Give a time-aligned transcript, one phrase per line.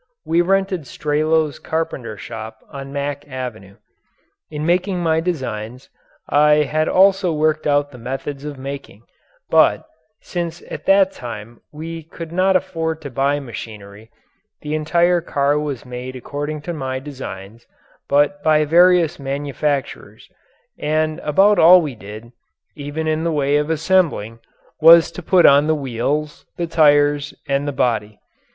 [0.25, 3.75] We rented Strelow's carpenter shop on Mack Avenue.
[4.49, 5.89] In making my designs
[6.27, 9.03] I had also worked out the methods of making,
[9.51, 9.85] but,
[10.19, 14.09] since at that time we could not afford to buy machinery,
[14.61, 17.67] the entire car was made according to my designs,
[18.09, 20.27] but by various manufacturers,
[20.79, 22.31] and about all we did,
[22.75, 24.39] even in the way of assembling,
[24.81, 28.19] was to put on the wheels, the tires, and the body.